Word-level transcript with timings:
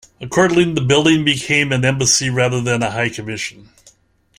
Accordingly, 0.19 0.73
the 0.73 0.81
building 0.81 1.23
became 1.23 1.71
an 1.71 1.85
Embassy, 1.85 2.31
rather 2.31 2.59
than 2.59 2.81
a 2.81 2.89
High 2.89 3.09
Commission. 3.09 3.69